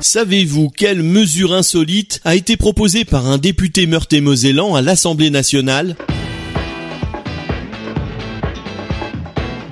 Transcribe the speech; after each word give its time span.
Savez-vous 0.00 0.70
quelle 0.70 1.02
mesure 1.02 1.54
insolite 1.54 2.20
a 2.24 2.34
été 2.34 2.56
proposée 2.56 3.04
par 3.04 3.26
un 3.26 3.38
député 3.38 3.86
meurthe-et-mosellan 3.86 4.74
à 4.74 4.82
l'Assemblée 4.82 5.30
nationale? 5.30 5.96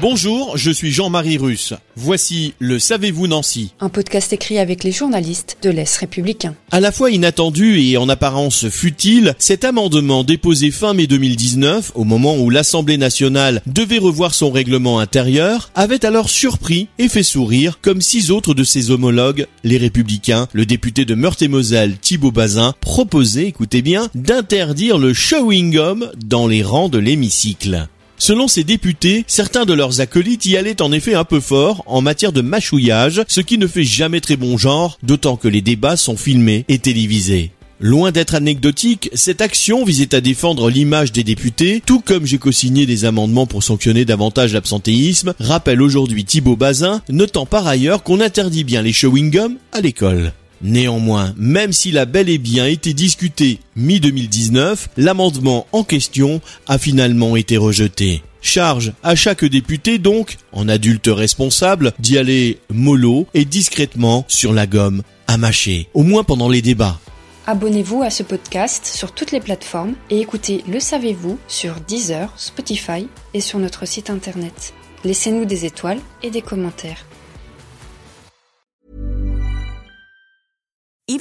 Bonjour, 0.03 0.57
je 0.57 0.73
suis 0.73 0.91
Jean-Marie 0.91 1.39
Russe. 1.39 1.75
Voici 1.95 2.55
le 2.59 2.81
Savez-vous 2.81 3.29
Nancy 3.29 3.73
Un 3.79 3.89
podcast 3.89 4.33
écrit 4.33 4.59
avec 4.59 4.83
les 4.83 4.91
journalistes 4.91 5.59
de 5.63 5.71
l'Est 5.71 5.97
républicain. 5.97 6.57
À 6.73 6.81
la 6.81 6.91
fois 6.91 7.13
inattendu 7.13 7.79
et 7.79 7.97
en 7.97 8.09
apparence 8.09 8.69
futile, 8.69 9.37
cet 9.39 9.63
amendement 9.63 10.25
déposé 10.25 10.73
fin 10.73 10.93
mai 10.93 11.07
2019, 11.07 11.93
au 11.95 12.03
moment 12.03 12.37
où 12.37 12.51
l'Assemblée 12.51 12.99
nationale 12.99 13.63
devait 13.67 14.01
revoir 14.01 14.35
son 14.35 14.51
règlement 14.51 14.99
intérieur, 14.99 15.71
avait 15.77 16.05
alors 16.05 16.31
surpris 16.31 16.89
et 16.99 17.09
fait 17.09 17.23
sourire 17.23 17.79
comme 17.81 18.01
six 18.01 18.33
autres 18.33 18.55
de 18.55 18.65
ses 18.65 18.91
homologues, 18.91 19.47
les 19.63 19.79
républicains, 19.79 20.49
le 20.53 20.67
député 20.67 21.05
de 21.05 21.15
Meurthe-et-Moselle 21.15 21.97
Thibault 21.99 22.33
Bazin 22.33 22.75
proposait, 22.81 23.47
écoutez 23.47 23.83
bien, 23.83 24.09
d'interdire 24.17 24.99
le 24.99 25.13
chewing-gum 25.13 26.11
dans 26.17 26.49
les 26.49 26.65
rangs 26.65 26.89
de 26.89 26.99
l'hémicycle. 26.99 27.87
Selon 28.23 28.47
ces 28.47 28.63
députés, 28.63 29.25
certains 29.27 29.65
de 29.65 29.73
leurs 29.73 30.01
acolytes 30.01 30.47
y 30.47 30.57
allaient 30.57 30.81
en 30.81 30.93
effet 30.93 31.15
un 31.15 31.25
peu 31.25 31.41
fort 31.41 31.83
en 31.87 32.03
matière 32.03 32.31
de 32.31 32.41
mâchouillage, 32.41 33.25
ce 33.27 33.41
qui 33.41 33.59
ne 33.59 33.67
fait 33.67 33.83
jamais 33.83 34.21
très 34.21 34.37
bon 34.37 34.57
genre, 34.57 34.97
d'autant 35.03 35.35
que 35.35 35.49
les 35.49 35.61
débats 35.61 35.97
sont 35.97 36.17
filmés 36.17 36.65
et 36.69 36.79
télévisés. 36.79 37.51
Loin 37.81 38.13
d'être 38.13 38.37
anecdotique, 38.37 39.11
cette 39.13 39.41
action 39.41 39.85
visait 39.85 40.15
à 40.15 40.21
défendre 40.21 40.71
l'image 40.71 41.11
des 41.11 41.25
députés, 41.25 41.83
tout 41.85 41.99
comme 41.99 42.25
j'ai 42.25 42.39
co-signé 42.39 42.87
des 42.87 43.07
amendements 43.07 43.47
pour 43.47 43.65
sanctionner 43.65 44.05
davantage 44.05 44.53
l'absentéisme, 44.53 45.35
rappelle 45.41 45.83
aujourd'hui 45.83 46.25
Thibaut 46.25 46.55
Bazin, 46.55 47.03
notant 47.09 47.45
par 47.45 47.67
ailleurs 47.67 48.05
qu'on 48.05 48.21
interdit 48.21 48.63
bien 48.63 48.83
les 48.83 48.93
chewing-gums 48.93 49.57
à 49.73 49.81
l'école. 49.81 50.33
Néanmoins, 50.63 51.35
même 51.37 51.73
s'il 51.73 51.99
a 51.99 52.05
bel 52.05 52.29
et 52.29 52.39
bien 52.39 52.67
été 52.67 52.95
discuté 52.95 53.59
mi-2019, 53.77 54.87
l'amendement 54.97 55.67
en 55.73 55.83
question 55.83 56.41
a 56.69 56.79
finalement 56.79 57.35
été 57.37 57.57
rejeté. 57.57 58.23
Charge 58.41 58.93
à 59.03 59.15
chaque 59.15 59.45
député 59.45 59.99
donc, 59.99 60.37
en 60.53 60.69
adulte 60.69 61.09
responsable, 61.09 61.93
d'y 61.99 62.19
aller 62.19 62.59
mollo 62.73 63.27
et 63.35 63.45
discrètement 63.45 64.25
sur 64.29 64.53
la 64.53 64.67
gomme 64.67 65.03
à 65.27 65.37
mâcher, 65.37 65.89
au 65.95 66.03
moins 66.03 66.25
pendant 66.25 66.49
les 66.49 66.63
débats. 66.63 66.99
Abonnez-vous 67.47 68.03
à 68.03 68.11
ce 68.11 68.23
podcast 68.23 68.87
sur 68.87 69.13
toutes 69.13 69.33
les 69.33 69.41
plateformes 69.41 69.95
et 70.11 70.21
écoutez 70.21 70.63
Le 70.69 70.79
Savez-vous 70.79 71.39
sur 71.49 71.75
Deezer, 71.89 72.33
Spotify 72.37 73.09
et 73.35 73.41
sur 73.41 73.59
notre 73.59 73.87
site 73.87 74.11
internet. 74.11 74.75
Laissez-nous 75.05 75.45
des 75.45 75.65
étoiles 75.65 75.99
et 76.23 76.31
des 76.31 76.43
commentaires. 76.43 77.05